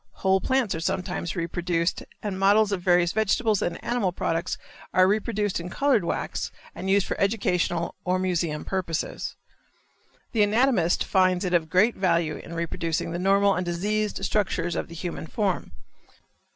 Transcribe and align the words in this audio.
Whole 0.13 0.41
plants 0.41 0.73
are 0.73 0.79
sometimes 0.79 1.35
reproduced 1.35 2.01
and 2.23 2.39
models 2.39 2.71
of 2.71 2.81
various 2.81 3.11
vegetable 3.11 3.55
and 3.61 3.77
animal 3.83 4.11
products 4.11 4.57
are 4.95 5.07
reproduced 5.07 5.59
in 5.59 5.69
colored 5.69 6.03
wax 6.03 6.51
and 6.73 6.89
used 6.89 7.05
for 7.05 7.15
educational 7.21 7.93
or 8.03 8.17
museum 8.17 8.65
purposes. 8.65 9.35
The 10.31 10.41
anatomist 10.41 11.03
finds 11.03 11.45
it 11.45 11.53
of 11.53 11.69
great 11.69 11.95
value 11.95 12.37
in 12.37 12.55
reproducing 12.55 13.11
the 13.11 13.19
normal 13.19 13.53
and 13.53 13.63
diseased 13.63 14.25
structures 14.25 14.75
of 14.75 14.87
the 14.87 14.95
human 14.95 15.27
form. 15.27 15.71